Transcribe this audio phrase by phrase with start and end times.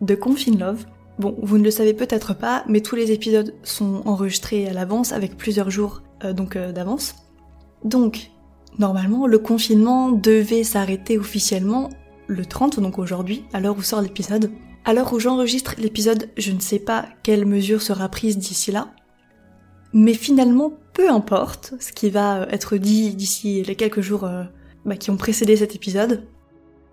[0.00, 0.86] de Confine Love.
[1.18, 5.12] Bon, vous ne le savez peut-être pas, mais tous les épisodes sont enregistrés à l'avance
[5.12, 7.14] avec plusieurs jours euh, donc euh, d'avance.
[7.84, 8.30] Donc,
[8.78, 11.90] normalement, le confinement devait s'arrêter officiellement
[12.26, 14.50] le 30, donc aujourd'hui, à l'heure où sort l'épisode.
[14.84, 18.88] À l'heure où j'enregistre l'épisode, je ne sais pas quelle mesure sera prise d'ici là.
[19.92, 24.44] Mais finalement, peu importe ce qui va être dit d'ici les quelques jours euh,
[24.84, 26.26] bah, qui ont précédé cet épisode,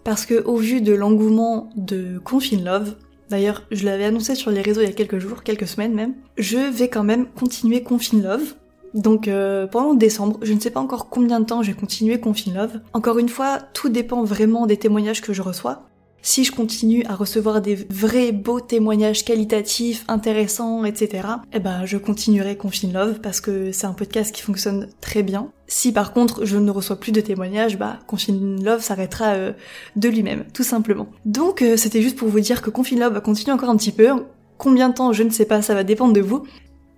[0.07, 2.95] parce que au vu de l'engouement de Confine Love,
[3.29, 6.13] d'ailleurs je l'avais annoncé sur les réseaux il y a quelques jours, quelques semaines même,
[6.37, 8.55] je vais quand même continuer Confine Love.
[8.93, 12.21] Donc euh, pendant décembre, je ne sais pas encore combien de temps je vais continuer
[12.21, 12.79] Confine Love.
[12.93, 15.89] Encore une fois, tout dépend vraiment des témoignages que je reçois
[16.27, 21.95] si je continue à recevoir des vrais beaux témoignages qualitatifs, intéressants, etc., eh ben je
[21.95, 25.53] continuerai Confine Love parce que c'est un podcast qui fonctionne très bien.
[25.67, 29.53] Si par contre je ne reçois plus de témoignages, bah Confine Love s'arrêtera euh,
[29.95, 31.07] de lui-même, tout simplement.
[31.23, 33.93] Donc euh, c'était juste pour vous dire que Confine Love va continuer encore un petit
[33.93, 34.09] peu.
[34.57, 36.43] Combien de temps, je ne sais pas, ça va dépendre de vous.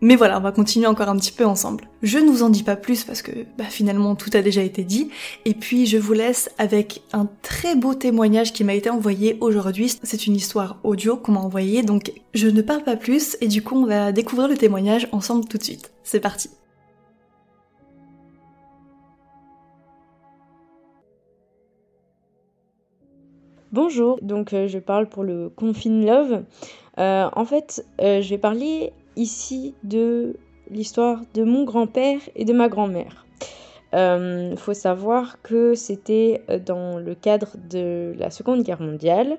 [0.01, 1.83] Mais voilà, on va continuer encore un petit peu ensemble.
[2.03, 4.83] Je ne vous en dis pas plus parce que bah, finalement tout a déjà été
[4.83, 5.09] dit.
[5.43, 9.93] Et puis je vous laisse avec un très beau témoignage qui m'a été envoyé aujourd'hui.
[10.03, 13.61] C'est une histoire audio qu'on m'a envoyée, donc je ne parle pas plus et du
[13.61, 15.91] coup on va découvrir le témoignage ensemble tout de suite.
[16.03, 16.49] C'est parti.
[23.71, 26.43] Bonjour, donc euh, je parle pour le Confine Love.
[26.97, 30.35] Euh, en fait, euh, je vais parler ici de
[30.69, 33.25] l'histoire de mon grand-père et de ma grand-mère.
[33.91, 39.37] Il euh, faut savoir que c'était dans le cadre de la Seconde Guerre mondiale,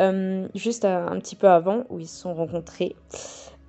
[0.00, 2.96] euh, juste un petit peu avant où ils se sont rencontrés.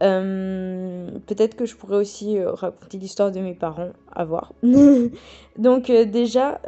[0.02, 4.54] Euh, peut-être que je pourrais aussi raconter l'histoire de mes parents, à voir.
[5.58, 6.60] Donc déjà,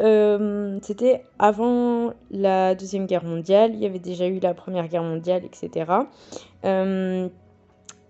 [0.83, 5.41] c'était avant la Deuxième Guerre mondiale, il y avait déjà eu la Première Guerre mondiale,
[5.45, 5.85] etc.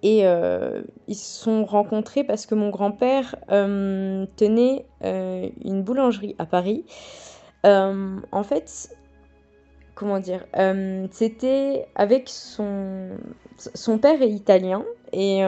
[0.03, 6.35] Et euh, ils se sont rencontrés parce que mon grand-père euh, tenait euh, une boulangerie
[6.39, 6.85] à Paris.
[7.63, 8.89] en fait,
[9.93, 10.45] comment dire,
[11.11, 13.09] c'était avec son...
[13.75, 15.43] Son père est italien et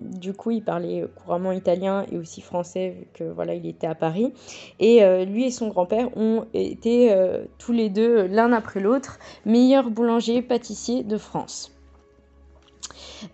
[0.00, 3.94] du coup il parlait couramment italien et aussi français vu que voilà il était à
[3.94, 4.32] Paris.
[4.80, 7.14] Et lui et son grand-père ont été
[7.58, 11.75] tous les deux l'un après l'autre meilleurs boulangers pâtissiers de France.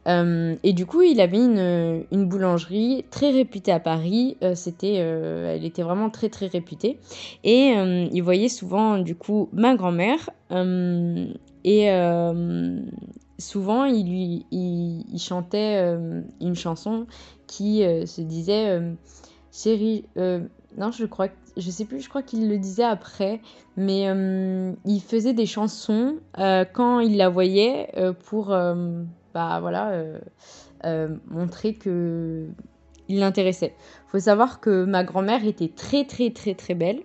[0.07, 4.37] Euh, et du coup, il avait une, boulangerie très réputée à Paris.
[4.43, 6.99] Euh, c'était, euh, elle était vraiment très très réputée.
[7.45, 7.73] Et
[8.13, 10.31] il voyait souvent du coup ma grand-mère.
[11.65, 11.89] et
[13.39, 14.09] souvent, il
[14.51, 15.97] lui, chantait
[16.41, 17.07] une chanson
[17.47, 18.81] qui se disait
[19.53, 20.05] chérie.
[20.17, 21.29] non, je crois
[21.59, 23.43] je sais plus, je crois qu'il le disait après,
[23.77, 24.07] mais
[24.85, 27.93] il faisait des chansons quand il la voyait
[28.25, 28.55] pour
[29.35, 30.19] bah voilà, euh,
[30.85, 32.47] euh, montrer que
[33.09, 33.75] il l'intéressait.
[34.09, 37.01] Faut savoir que ma grand-mère était très très très très belle.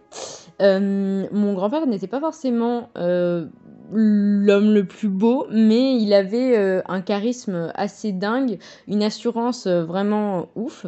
[0.61, 7.71] Euh, mon grand-père n'était pas forcément l'homme le plus beau, mais il avait un charisme
[7.75, 10.85] assez dingue, une assurance vraiment ouf.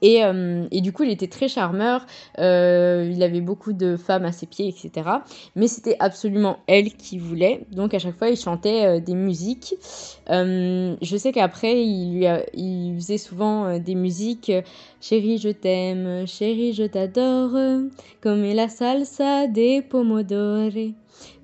[0.00, 2.06] Et, euh, et, du coup, il était très charmeur,
[2.38, 5.08] euh, il avait beaucoup de femmes à ses pieds, etc.
[5.56, 7.66] Mais c'était absolument elle qui voulait.
[7.72, 9.74] Donc à chaque fois, il chantait euh, des musiques.
[10.28, 14.52] Je sais qu'après, il, faisait souvent des musiques
[15.00, 17.52] Chérie, je t'aime, chérie, je t'adore,
[18.20, 20.94] comme la salsa des pomodori.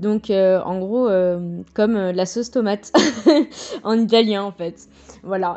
[0.00, 1.08] Donc en gros,
[1.72, 2.92] comme la sauce tomate
[3.84, 4.88] en italien en fait.
[5.22, 5.56] Voilà.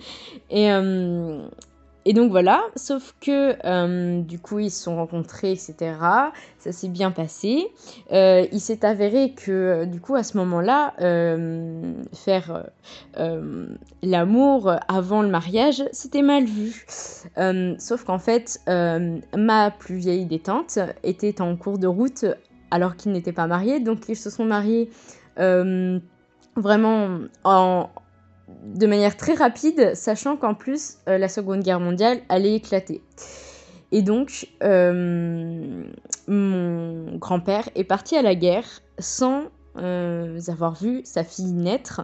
[0.50, 0.68] et
[2.08, 5.74] et donc voilà, sauf que euh, du coup ils se sont rencontrés, etc.
[6.58, 7.68] Ça s'est bien passé.
[8.12, 12.64] Euh, il s'est avéré que du coup à ce moment-là, euh, faire
[14.02, 16.86] l'amour avant le mariage, c'était mal vu.
[17.78, 18.58] sauf qu'en fait,
[19.36, 22.24] ma plus vieille des tantes était en cours de route
[22.70, 24.88] alors qu'ils n'étaient pas mariés, donc ils se sont mariés
[26.56, 27.90] vraiment en
[28.64, 33.02] de manière très rapide, sachant qu'en plus euh, la Seconde Guerre mondiale allait éclater.
[33.90, 35.84] Et donc, euh,
[36.26, 39.44] mon grand-père est parti à la guerre sans
[39.78, 42.02] euh, avoir vu sa fille naître.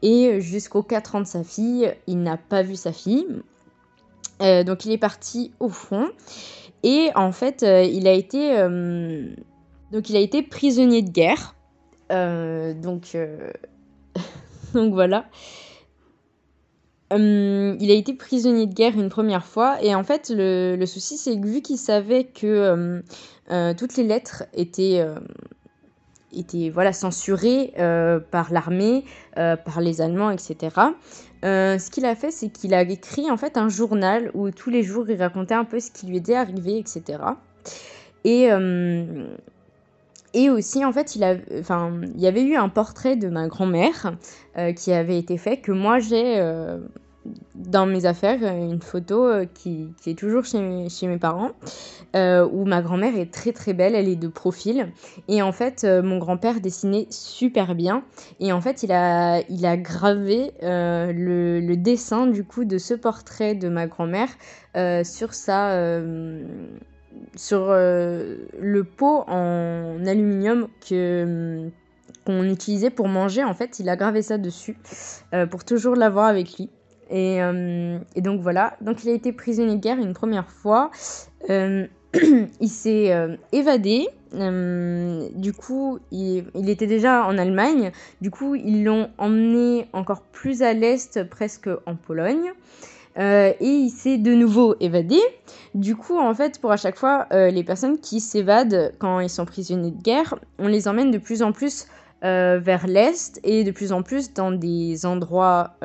[0.00, 3.26] Et jusqu'aux 4 ans de sa fille, il n'a pas vu sa fille.
[4.40, 6.08] donc, il est parti au front.
[6.82, 8.56] Et en fait, il a été,
[9.92, 11.54] donc, il a prisonnier de guerre.
[12.10, 13.14] donc,
[14.74, 15.26] donc voilà.
[17.10, 21.16] Hum, il a été prisonnier de guerre une première fois et en fait le, souci
[21.16, 23.02] c'est que vu qu'il savait que hum,
[23.52, 25.14] euh, toutes les lettres étaient, euh,
[26.32, 29.04] étaient voilà, censurées euh, par l'armée,
[29.36, 30.56] par les Allemands, etc.
[31.44, 34.82] ce qu'il a fait c'est qu'il a écrit en fait un journal où tous les
[34.82, 37.20] jours il racontait un peu ce qui lui était arrivé, etc.
[38.24, 38.48] Et,
[40.36, 43.48] et aussi, en fait, il, a, enfin, il y avait eu un portrait de ma
[43.48, 44.12] grand-mère
[44.58, 46.78] euh, qui avait été fait, que moi j'ai euh,
[47.54, 51.52] dans mes affaires, une photo euh, qui, est toujours chez, chez mes parents,
[52.14, 54.92] où ma grand-mère est très très belle, elle est de profil.
[55.28, 58.04] Et en fait, mon grand-père dessinait super bien.
[58.38, 62.92] Et en fait, il a, il a gravé le, le, dessin du coup de ce
[62.92, 64.28] portrait de ma grand-mère
[65.02, 66.00] sur sa
[67.36, 71.68] sur euh, le pot en aluminium que
[72.24, 74.76] qu'on utilisait pour manger, en fait, il a gravé ça dessus
[75.32, 76.70] euh, pour toujours l'avoir avec lui.
[77.08, 80.90] Et, euh, et, donc voilà, donc il a été prisonnier de guerre une première fois.
[81.48, 83.12] il s'est
[83.52, 84.08] évadé.
[84.32, 87.92] du coup, il, il, était déjà en Allemagne.
[88.20, 92.52] Du coup, ils l'ont emmené encore plus à l'est, presque en Pologne.
[93.18, 95.18] Euh, et il s'est de nouveau évadé.
[95.74, 99.30] Du coup, en fait, pour à chaque fois, euh, les personnes qui s'évadent quand ils
[99.30, 101.86] sont prisonniers de guerre, on les emmène de plus en plus
[102.24, 105.76] euh, vers l'Est et de plus en plus dans des endroits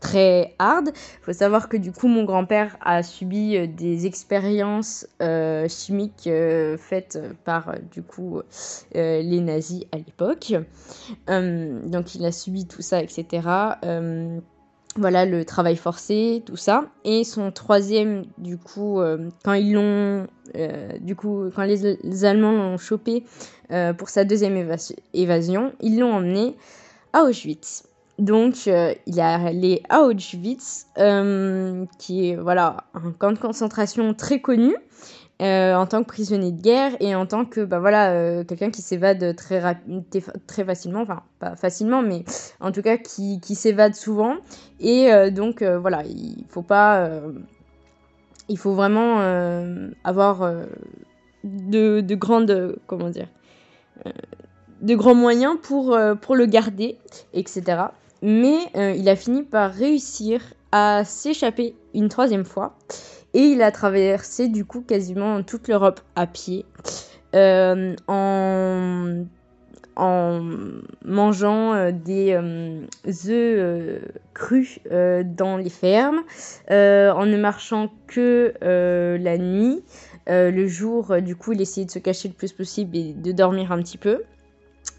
[0.00, 0.90] très hard.
[0.94, 5.06] Il faut savoir que du coup, mon grand-père a subi des expériences
[5.68, 6.28] chimiques
[6.78, 8.42] faites par du coup
[8.94, 10.52] les nazis à l'époque.
[11.26, 13.40] donc, il a subi tout ça, etc
[14.96, 16.86] voilà le travail forcé, tout ça.
[17.04, 20.26] Et son troisième, du coup, euh, euh,
[21.54, 23.24] quand les, Allemands l'ont chopé
[23.72, 24.56] euh, pour sa deuxième
[25.12, 26.56] évasion, ils l'ont emmené
[27.12, 27.84] à Auschwitz.
[28.20, 30.86] Donc, il est allé à Auschwitz,
[31.98, 34.76] qui est voilà un camp de concentration très connu.
[35.42, 38.70] Euh, en tant que prisonnier de guerre et en tant que bah voilà euh, quelqu'un
[38.70, 39.60] qui s'évade très
[40.46, 42.24] très facilement enfin pas facilement mais
[42.60, 44.36] en tout cas qui, qui s'évade souvent.
[44.78, 47.10] Et euh, donc voilà il faut pas
[48.48, 49.18] il faut vraiment
[50.04, 50.48] avoir
[51.42, 53.26] de, de, grandes comment dire
[54.82, 56.96] de grands moyens pour pour le garder
[57.32, 57.86] etc
[58.22, 60.40] mais il a fini par réussir
[60.70, 62.76] à s'échapper une troisième fois
[63.34, 66.64] et il a traversé du coup quasiment toute l'Europe à pied
[67.34, 69.24] euh, en,
[71.04, 72.86] mangeant euh, des euh,
[73.28, 74.00] œufs
[74.32, 76.22] crus dans les fermes,
[76.70, 79.84] en ne marchant que la nuit.
[80.26, 83.72] le jour, du coup, il essayait de se cacher le plus possible et de dormir
[83.72, 84.22] un petit peu.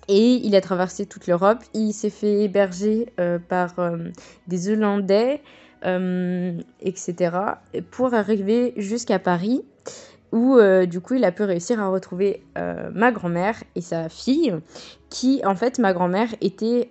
[0.07, 1.59] Et il a traversé toute l'Europe.
[1.73, 3.07] Il s'est fait héberger
[3.49, 3.73] par
[4.47, 5.41] des Hollandais
[5.85, 7.37] euh, etc.
[7.91, 9.63] pour arriver jusqu'à Paris
[10.31, 14.09] où euh, du coup il a pu réussir à retrouver euh, ma grand-mère et sa
[14.09, 14.55] fille
[15.11, 16.89] qui en fait ma grand-mère était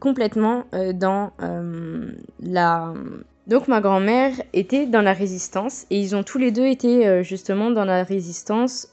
[0.00, 1.32] complètement dans
[2.42, 2.92] la
[3.46, 7.70] donc ma grand-mère était dans la résistance et ils ont tous les deux été justement
[7.70, 8.88] dans la résistance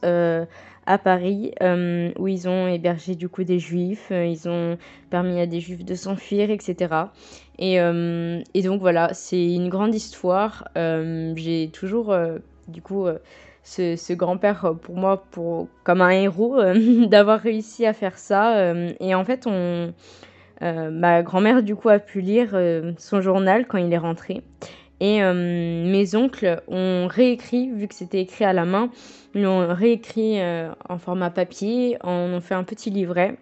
[0.88, 4.77] à Paris où ils ont hébergé du coup des juifs, ils ont
[5.10, 6.88] permis à des juifs de s'enfuir etc.
[7.60, 10.67] Et, euh, et donc voilà, c'est une grande histoire.
[10.77, 13.08] Euh, j'ai toujours, euh, du coup,
[13.63, 16.58] ce, grand-père pour moi pour, comme un héros
[17.08, 18.74] d'avoir réussi à faire ça.
[19.00, 19.48] et en fait,
[20.62, 22.58] ma grand-mère, du coup, a pu lire
[22.98, 24.44] son journal quand il est rentré.
[25.00, 28.89] Et mes oncles ont réécrit, vu que c'était écrit à la main,
[29.36, 30.39] ils l'ont réécrit
[30.89, 33.38] en format papier, en ont fait un petit livret.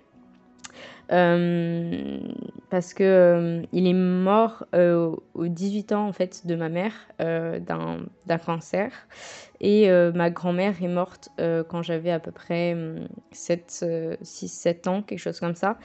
[1.07, 8.91] Parce que il est mort aux 18 ans en fait de ma mère d'un cancer.
[9.61, 11.29] Et ma grand-mère est morte
[11.69, 12.75] quand j'avais à peu près
[13.31, 13.85] 7
[14.21, 15.77] 6 7 ans quelque chose comme ça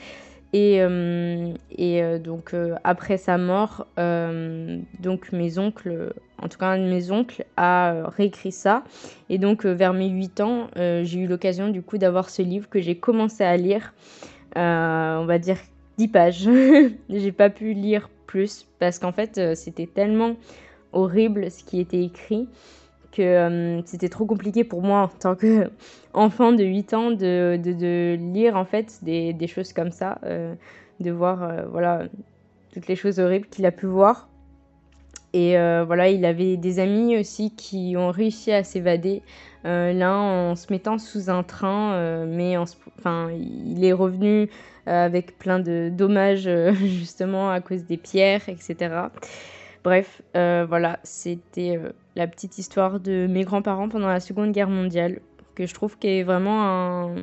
[0.52, 6.78] et, euh, euh, donc euh, après sa mort, donc mes oncles, en tout cas un
[6.78, 8.82] de mes oncles, a réécrit ça.
[9.28, 12.80] Et donc vers mes 8 ans, j'ai eu l'occasion du coup d'avoir ce livre que
[12.80, 13.94] j'ai commencé à lire,
[14.56, 15.58] on va dire
[15.98, 16.48] 10 pages.
[17.08, 20.36] j'ai pas pu lire plus parce qu'en fait c'était tellement
[20.92, 22.48] horrible ce qui était écrit
[23.10, 28.16] que euh, c'était trop compliqué pour moi en tant qu'enfant de 8 ans de, de,
[28.32, 30.54] lire en fait des, des choses comme ça, euh,
[31.00, 32.04] de voir euh, voilà
[32.72, 34.28] toutes les choses horribles qu'il a pu voir.
[35.32, 35.52] Et
[35.86, 39.22] voilà, il avait des amis aussi qui ont réussi à s'évader.
[39.62, 44.50] L'un en se mettant sous un train, mais enfin, il est revenu
[44.86, 48.90] avec plein de dommages justement à cause des pierres, etc.
[49.82, 54.68] Bref, euh, voilà, c'était euh, la petite histoire de mes grands-parents pendant la Seconde Guerre
[54.68, 55.20] mondiale,
[55.54, 57.14] que je trouve vraiment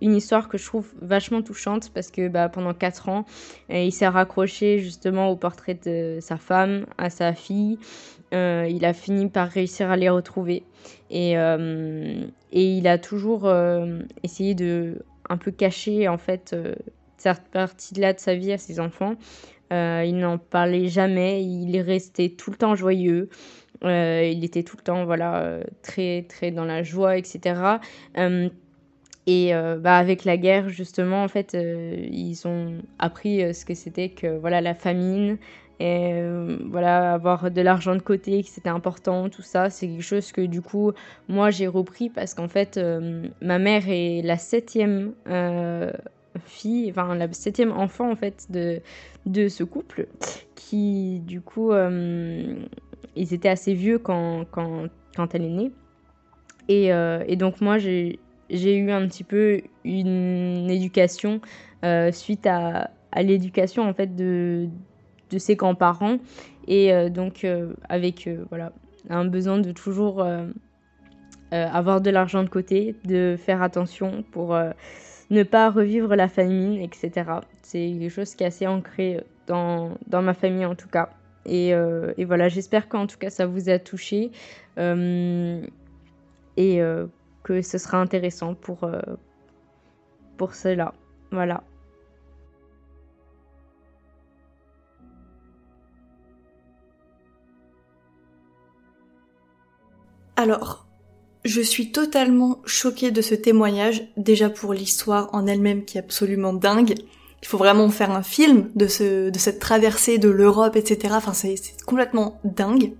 [0.00, 3.24] une histoire que je trouve vachement touchante parce que bah, pendant 4 ans,
[3.70, 7.78] euh, il s'est raccroché justement au portrait de sa femme, à sa fille.
[8.32, 10.62] il a fini par réussir à les retrouver
[11.10, 13.52] et, et il a toujours
[14.22, 16.56] essayé de un peu cacher en fait
[17.18, 19.16] cette partie-là de sa vie à ses enfants
[19.72, 23.28] euh, il n'en parlait jamais, il restait tout le temps joyeux.
[23.84, 27.60] Euh, il était tout le temps voilà euh, très très dans la joie etc
[29.26, 34.38] et bah, avec la guerre justement en fait ils ont appris ce que c'était que
[34.38, 35.36] voilà la famine
[35.80, 36.22] et
[36.70, 39.70] voilà avoir de l'argent de côté que c'était important tout ça.
[39.70, 40.92] C'est quelque chose que du coup
[41.28, 42.80] moi j'ai repris parce qu'en fait
[43.40, 45.12] ma mère est la septième
[46.40, 48.80] fille, enfin la septième enfant en fait de,
[49.26, 50.06] de ce couple,
[50.54, 52.54] qui du coup, euh,
[53.16, 54.86] ils étaient assez vieux quand, quand,
[55.16, 55.72] quand elle est née.
[56.68, 58.18] Et, euh, et donc moi j'ai
[58.50, 61.40] eu un petit peu une éducation
[61.84, 64.68] euh, suite à, à l'éducation en fait de,
[65.30, 66.18] de ses grands-parents
[66.68, 67.44] et donc
[67.88, 68.72] avec voilà
[69.10, 70.24] un besoin de toujours
[71.50, 74.56] avoir de l'argent de côté, de faire attention pour
[75.32, 77.10] ne pas revivre la famine, etc.
[77.62, 81.10] C'est quelque chose qui est assez ancré dans, ma famille en tout cas.
[81.46, 84.30] Et, euh, et voilà, j'espère qu'en tout cas ça vous a touché
[84.78, 85.60] euh,
[86.56, 87.06] et euh,
[87.42, 88.88] que ce sera intéressant pour,
[90.36, 90.92] pour cela.
[91.32, 91.64] Voilà.
[100.36, 100.86] Alors,
[101.44, 106.52] je suis totalement choquée de ce témoignage, déjà pour l'histoire en elle-même qui est absolument
[106.52, 106.94] dingue.
[107.42, 111.14] Il faut vraiment faire un film de, ce, de cette traversée de l'Europe, etc.
[111.16, 112.92] Enfin, c'est complètement dingue.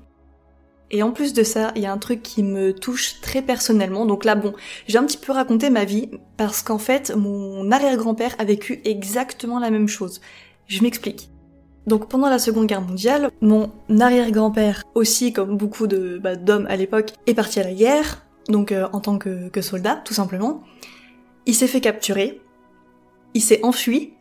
[0.91, 4.05] Et en plus de ça, il y a un truc qui me touche très personnellement.
[4.05, 4.53] Donc là, bon,
[4.89, 9.59] j'ai un petit peu raconté ma vie parce qu'en fait, mon arrière-grand-père a vécu exactement
[9.59, 10.21] la même chose.
[10.67, 11.31] Je m'explique.
[11.87, 13.71] Donc pendant la Seconde Guerre mondiale, mon
[14.01, 18.73] arrière-grand-père, aussi comme beaucoup de bah, d'hommes à l'époque, est parti à la guerre donc
[18.73, 20.63] euh, en tant que, soldat, tout simplement.
[21.47, 22.41] Il s'est fait capturer,
[23.35, 24.13] il s'est enfui,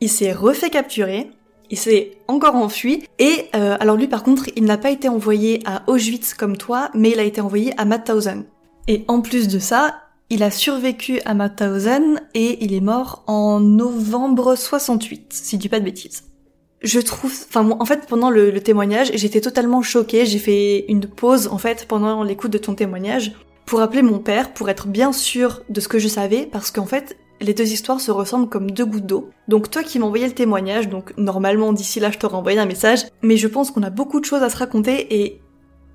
[0.00, 1.30] il s'est refait capturer,
[1.70, 5.62] il s'est encore enfui, et euh, alors lui par contre, il n'a pas été envoyé
[5.64, 8.44] à Auschwitz comme toi, mais il a été envoyé à Mauthausen.
[8.88, 13.60] Et en plus de ça, il a survécu à Mauthausen et il est mort en
[13.60, 16.31] novembre 68, si je dis pas de bêtises
[16.82, 20.26] je trouve, enfin, en fait, pendant le, témoignage, j'étais totalement choquée.
[20.26, 23.32] J'ai fait une pause, en fait, pendant l'écoute de ton témoignage,
[23.66, 26.86] pour appeler mon père, pour être bien sûr de ce que je savais, parce qu'en
[26.86, 29.30] fait, les deux histoires se ressemblent comme deux gouttes d'eau.
[29.48, 33.04] Donc toi qui m'envoyais le témoignage, donc normalement d'ici là je t'aurais envoyé un message,
[33.20, 35.40] mais je pense qu'on a beaucoup de choses à se raconter et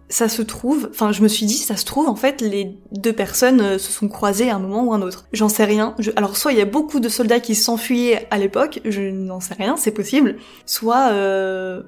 [0.09, 3.13] ça se trouve, enfin je me suis dit, ça se trouve en fait les deux
[3.13, 5.25] personnes euh, se sont croisées à un moment ou un autre.
[5.33, 5.95] J'en sais rien.
[6.15, 9.55] alors soit il y a beaucoup de soldats qui s'enfuyaient à l'époque, je n'en sais
[9.55, 10.37] rien, c'est possible.
[10.65, 11.83] Soit, euh...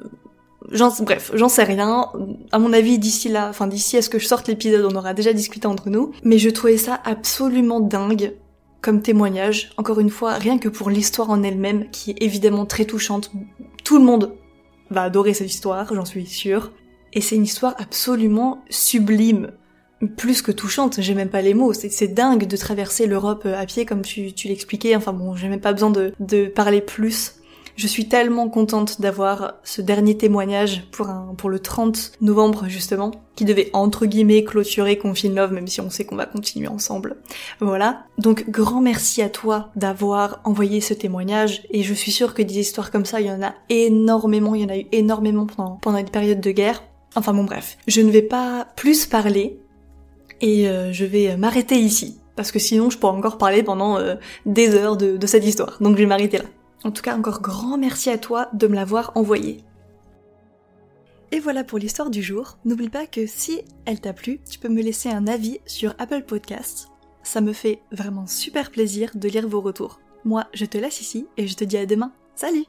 [1.02, 2.12] bref, j'en sais rien.
[2.52, 5.14] À mon avis, d'ici là, enfin d'ici à ce que je sorte l'épisode, on aura
[5.14, 6.12] déjà discuté entre nous.
[6.24, 8.34] Mais je trouvais ça absolument dingue
[8.82, 9.72] comme témoignage.
[9.78, 13.32] Encore une fois, rien que pour l'histoire en elle-même, qui est évidemment très touchante.
[13.86, 14.34] Tout le monde
[14.90, 16.72] va adorer cette histoire, j'en suis sûre.
[17.14, 19.52] Et c'est une histoire absolument sublime.
[20.16, 21.74] Plus que touchante, j'ai même pas les mots.
[21.74, 24.96] C'est dingue de traverser l'Europe euh, à pied comme tu, l'expliquais.
[24.96, 27.36] Enfin bon, j'ai même pas besoin de, parler plus.
[27.76, 33.70] Je suis tellement contente d'avoir ce dernier témoignage pour le 30 novembre justement, qui devait
[33.72, 37.16] entre guillemets clôturer Confine Love, même si on sait qu'on va continuer ensemble.
[37.62, 38.04] Voilà.
[38.18, 42.60] Donc grand merci à toi d'avoir envoyé ce témoignage, et je suis sûre que des
[42.60, 45.78] histoires comme ça, il y en a énormément, il y en a eu énormément pendant,
[45.82, 46.84] pendant une période de guerre.
[47.16, 49.60] Enfin bon bref, je ne vais pas plus parler,
[50.42, 54.16] et euh, je vais m'arrêter ici parce que sinon je pourrais encore parler pendant euh,
[54.46, 55.78] des heures de, de cette histoire.
[55.82, 56.46] Donc je vais m'arrêter là.
[56.84, 59.64] En tout cas, encore grand merci à toi de me l'avoir envoyé.
[61.32, 62.58] Et voilà pour l'histoire du jour.
[62.64, 66.24] N'oublie pas que si elle t'a plu, tu peux me laisser un avis sur Apple
[66.24, 66.88] Podcasts.
[67.22, 70.00] Ça me fait vraiment super plaisir de lire vos retours.
[70.24, 72.14] Moi, je te laisse ici et je te dis à demain.
[72.36, 72.66] Salut